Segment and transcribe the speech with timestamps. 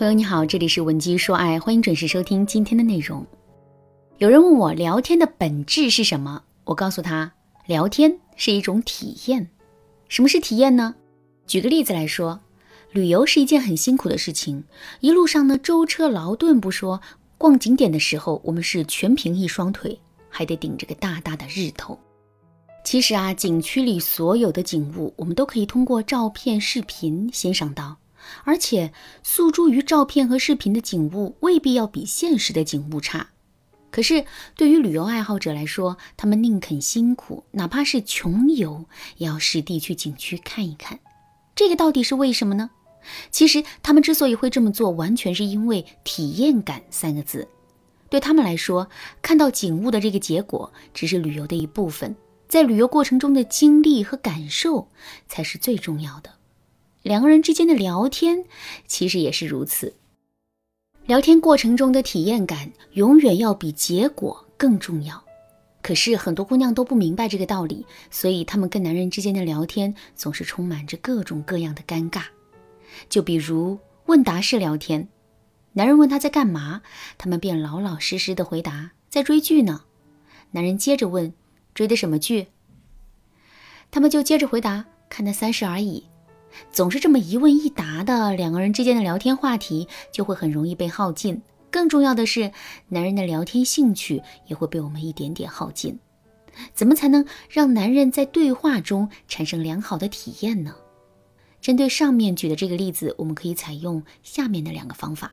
[0.00, 3.22] 朋友你好，这里是文姬说爱，欢迎准时收听今天的内容。
[4.16, 7.30] 有人问我聊天的本质是什么，我告诉他，
[7.66, 9.46] 聊天是一种体验。
[10.08, 10.94] 什么是体验呢？
[11.46, 12.40] 举个例子来说，
[12.92, 14.64] 旅游是一件很辛苦的事情，
[15.00, 16.98] 一路上呢舟车劳顿不说，
[17.36, 21.98] 逛景点的时候我们是全凭一双腿，还得顶着个大大的日头。
[22.84, 27.98] 其实啊，景区里所有的景物，我们都可以通过照片、视频欣赏到。
[28.44, 33.28] 而且，诉诸于照片和视频的景物未必要比现实的景物差。
[33.90, 38.84] 可是，对于旅游爱好者来说，他们宁肯辛苦，哪怕是穷游，
[39.16, 41.00] 也要实地去景区看一看。
[41.56, 42.70] 这个到底是为什么呢？
[43.30, 47.48] 其实，他们之所以会这么做，完全是因为“体验感”三个字。
[48.08, 48.88] 对他们来说，
[49.22, 52.14] 看到景物的这个结果只是旅游的一部分，
[52.48, 54.88] 在旅游过程中的经历和感受
[55.28, 56.30] 才是最重要的。
[57.02, 58.44] 两个人之间的聊天，
[58.86, 59.94] 其实也是如此。
[61.06, 65.24] 聊天过程中的体验感，永远要比结果更重要。
[65.82, 72.24] 可是很多姑娘都不明白这个道理，所以她们跟男人之间的聊天总是充满着各种各样的尴尬。
[73.08, 75.08] 就比如问答式聊天，
[75.72, 76.82] 男人问她在干嘛，
[77.16, 79.84] 他们便老老实实的回答在追剧呢。
[80.50, 81.32] 男人接着问
[81.74, 82.48] 追的什么剧，
[83.90, 86.04] 他们就接着回答看的《三十而已》。
[86.72, 91.40] 总是这么一问一答的，两个人之间的聊天话题就会很容易被耗尽。
[91.70, 92.50] 更重要的是，
[92.88, 95.98] 男人的聊天兴趣也会被我们一点点耗尽。
[96.74, 100.74] 怎么才能让男人在对话中产生良好的体验呢？
[101.60, 105.32] 针对上面举的这个例子，我们可以采用下面的两个方法。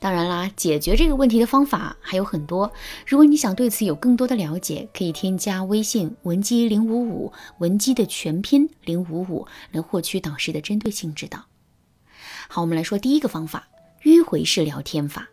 [0.00, 2.72] 当然啦，解决这个问题的方法还有很多。
[3.06, 11.44] 如果你想对此有更多的了解，可以添加微信文姬零五五，文姬的全拼零五五，来获取导师的针对性指导。
[12.48, 13.68] 好，我们来说第一个方法：
[14.02, 15.28] 迂回式聊天法。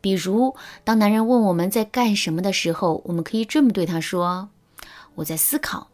[0.00, 4.48] 比如，当男人问我们在干什么的时候，我们可以这么对他说
[5.14, 5.88] ：“我在思考。”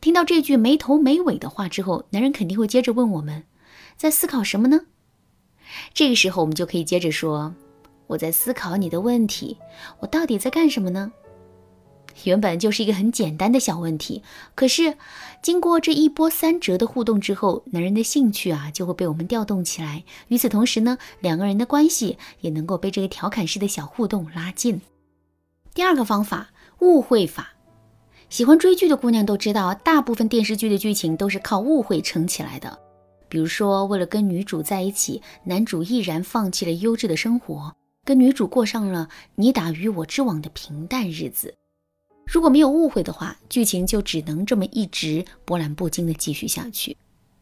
[0.00, 3.42] 听到这句没头没尾的话之后，男人肯定会接着问我们
[3.98, 4.82] ：“在思考什么呢？”
[5.94, 7.54] 这个时候，我们就可以接着说
[8.06, 9.56] ：“我在思考你的问题，
[10.00, 11.12] 我到底在干什么呢？”
[12.24, 14.22] 原本就是一个很简单的小问题，
[14.54, 14.96] 可是
[15.42, 20.02] 经过这一波三折的互动之后，男人的兴趣啊就会被我们调动起来。
[20.28, 24.80] 与此同时呢，两个人的关系也能够被这个调侃式的小互动拉近。
[25.74, 26.48] 第二个方法，
[26.78, 27.52] 误会法。
[28.30, 32.78] 喜欢追剧的姑娘都知道，大部分电视剧的剧情都是靠误会撑起来的。
[33.28, 41.54] 比如说，为了跟女主在一起，男主毅然放弃了优质的生活，跟女主过上了你打鱼我织网的平淡日子。
[42.24, 46.96] 如果没有误会的话，剧情就只能这么一直波澜不惊的继续下去。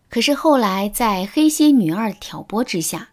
[0.08, 3.08] 可是后来，在黑蝎女二挑拨之下，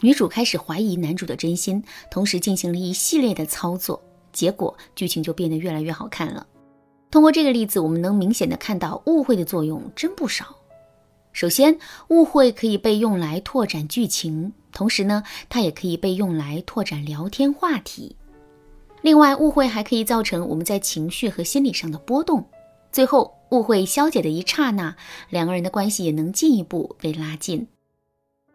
[0.00, 6.46] 女主开始怀疑男主的真心，同时进行了一系列的操作，结果剧情就变得越来越好看了。
[7.10, 10.56] 通过这个例子，我们能明显的看到误会的作用真不少。
[11.34, 11.76] 首先，
[12.08, 18.14] 误会可以被用来拓展剧情，同时呢，它也可以被用来拓展聊天话题。
[19.02, 22.48] 另外，误会还可以造成我们在情绪和心理上的波动。
[22.92, 24.94] 最后，误会消解的一刹那，
[25.28, 27.66] 两个人的关系也能进一步被拉近。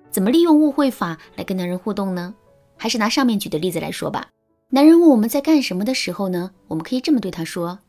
[0.10, 2.34] 怎么利用误会法来跟男人互动呢？
[2.78, 4.30] 还是拿上面举的例子来说吧。
[4.70, 7.80] 男人问我们在干什么的时候呢，我们可以这么对他说：“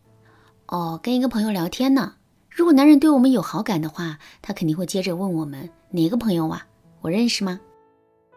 [0.67, 2.15] 哦，跟一个朋友聊天呢。”
[2.51, 6.67] 如果男人对我们有好感的话，他肯定会接着问我们哪个朋友啊？
[7.01, 7.61] 我认识吗？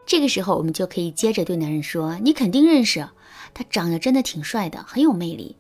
[0.05, 3.07] 这个时候，我们就可以接着对男人说：“你肯定认识，
[3.53, 5.57] 他长得真的挺帅的，很有魅力。”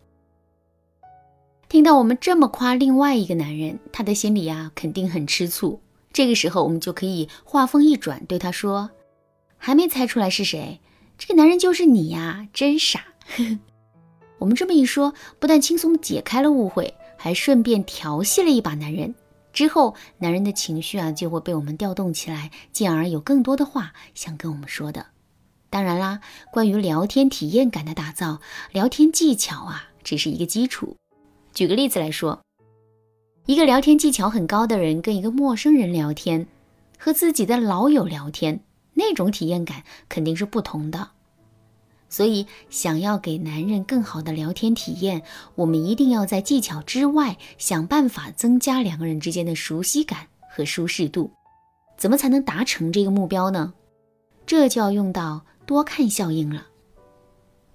[1.67, 5.81] 听到我们这么夸另外一个男人，他的心里啊肯定很吃醋。
[6.11, 8.91] 这个时候，我们就可以话锋一转，对他说
[9.57, 10.79] ：“还没猜出来是谁？
[11.17, 13.03] 这个男人就是你呀，真傻。
[14.39, 16.93] ”我们这么一说，不但轻松解开了误会。
[17.23, 19.15] 还顺便调戏了一把男人，
[19.53, 25.05] 之后男人的情绪啊就会被我们调动起来，进而有更多的话想跟我们说的。
[25.69, 26.19] 当然啦，
[26.51, 28.41] 关于聊天体验感的打造，
[28.73, 30.97] 聊天技巧啊只是一个基础。
[31.53, 32.41] 举个例子来说，
[33.45, 36.45] 一个聊天技巧很高的人跟一个陌生人聊天，
[36.99, 38.59] 和自己的老友聊天，
[38.95, 41.11] 那种体验感肯定是不同的。
[42.13, 45.23] 所以，想要给男人更好的聊天体验，
[45.55, 51.31] 我们一定要在技巧之外想办法增加两个人之间的熟悉感和舒适度。
[51.97, 53.73] 怎么才能达成这个目标呢？
[54.45, 56.67] 这就要用到多看效应了。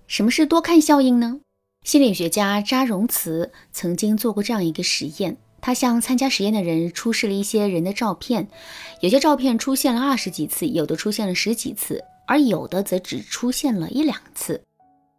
[0.06, 1.40] 什么是多看效应呢？
[1.82, 8.46] 心理学家扎荣茨曾经做过这样一个实验：他向参加实验的人出示了一些人的照片，
[9.00, 14.62] 有些照片出现了二十几次，有的出现了十几次，而有的则只出现了一两次。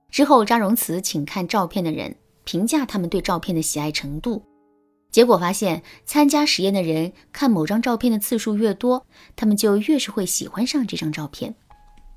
[0.09, 4.41] 之后，扎荣慈请看照片的人评价他们对照片的喜爱程度。
[5.11, 11.55] 结果发现，参加实验的人看某张照片的次数越多，他们就越是会喜欢上这张照片。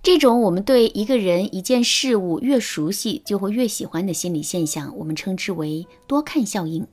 [0.02, 6.86] 这种我们对一个人、一件事物越熟悉，就会越喜欢的心理现象，我们称之为多看效应。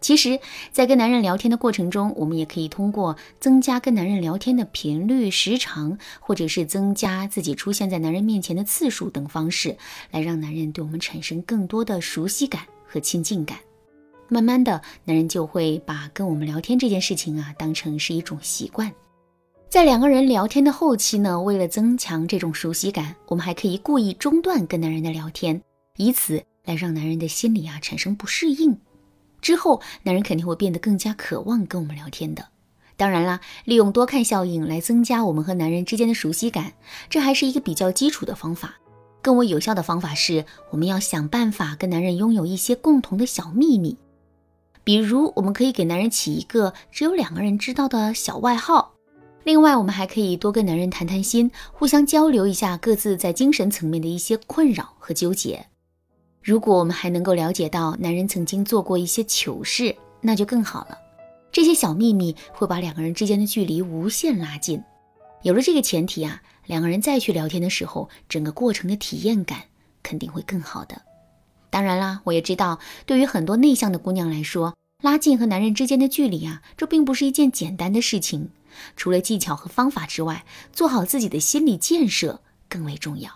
[0.00, 0.38] 其实，
[0.70, 9.76] 在跟男人聊天的过程中，我们也可以通过增加跟男人聊天的频率、时长，或者是增加自己出现在男人面前的次数等方式，
[10.10, 13.58] 来让男人对我们产生更多的熟悉感和亲近感。
[14.28, 18.92] 慢慢的，男人就会把跟我们聊天这件事情啊，当成是一种习惯。
[19.68, 25.60] 在两个人聊天的后期呢，为了增强这种熟悉感，我们还可以故意中断跟男人的聊天，
[25.96, 28.78] 以此来让男人的心里啊产生不适应。
[29.40, 32.48] 之后，男人肯定会变得更加渴望跟我们聊天的。
[32.96, 36.72] 当然啦，利用多看效应来增加我们和男人之间的熟悉感，
[37.08, 38.74] 这还是一个比较基础的方法。
[39.20, 43.96] 更为有效的方法是，我们要想办法跟男人拥有一些共同的小秘密。
[44.82, 48.94] 比如，我们可以给男人起一个只有两个人知道的小外号。
[49.44, 55.66] 另外，我们还可以多跟男人谈谈心，互相交流一下各自在精神层面的一些困扰和纠结。
[56.48, 60.96] 如果我们还能够了解到男人曾经做过一些糗事，那就更好了。
[61.52, 64.82] 这些小秘密会把两个人之间的距离无限拉近。
[65.42, 69.64] 有了这个前提啊，两个人再去聊天的时候，整个过程的体验感
[70.02, 71.02] 肯定会更好的。
[71.68, 78.48] 当然啦，我也知道，对于很多内向的姑娘来说，拉近和男人之间的距离啊，这并不是一件简单的事情。
[78.96, 82.40] 除了技巧和方法之外，做好自己的心理建设
[82.70, 83.30] 更为重要。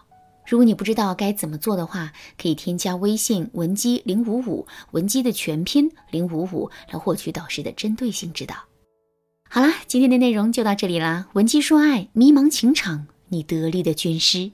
[0.53, 8.55] 如果你不知道该怎么做的话，可以添加微信文姬零五五，文姬的全拼零五五，来获取导师的针对性指导。
[9.49, 11.27] 好啦，今天的内容就到这里啦。
[11.33, 14.51] 文姬说爱，迷茫情场，你得力的军师。